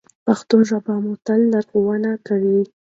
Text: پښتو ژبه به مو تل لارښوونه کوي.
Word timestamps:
پښتو 0.25 0.55
ژبه 0.67 0.81
به 0.95 1.01
مو 1.03 1.13
تل 1.25 1.41
لارښوونه 1.51 2.11
کوي. 2.27 2.59